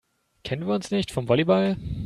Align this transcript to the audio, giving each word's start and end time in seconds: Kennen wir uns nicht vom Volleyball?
Kennen 0.43 0.65
wir 0.67 0.73
uns 0.73 0.89
nicht 0.89 1.11
vom 1.11 1.27
Volleyball? 1.29 1.77